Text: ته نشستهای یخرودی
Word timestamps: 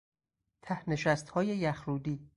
ته 0.61 0.83
نشستهای 0.89 1.47
یخرودی 1.55 2.29